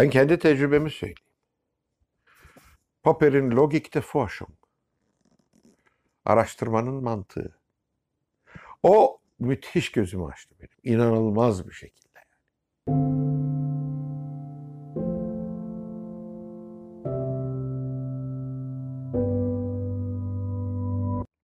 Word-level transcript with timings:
Ben 0.00 0.10
kendi 0.10 0.38
tecrübemi 0.38 0.90
söyleyeyim. 0.90 1.16
Popper'in 3.02 3.50
Logik 3.50 3.94
de 3.94 4.00
Forschung. 4.00 4.50
Araştırmanın 6.24 7.02
mantığı. 7.02 7.58
O 8.82 9.18
müthiş 9.38 9.92
gözümü 9.92 10.24
açtı 10.24 10.54
benim. 10.60 10.96
İnanılmaz 10.96 11.68
bir 11.68 11.72
şekilde. 11.72 12.18